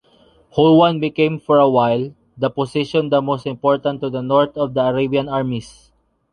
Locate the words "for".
1.39-1.59